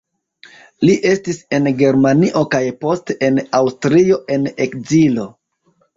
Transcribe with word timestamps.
Li 0.87 0.93
estis 1.09 1.37
en 1.57 1.69
Germanio 1.81 2.43
kaj 2.55 2.61
poste 2.85 3.19
en 3.29 3.37
Aŭstrio 3.61 4.19
en 4.37 4.49
ekzilo. 4.67 5.29